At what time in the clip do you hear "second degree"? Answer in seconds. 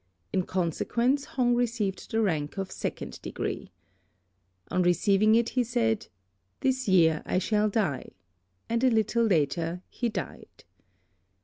2.71-3.71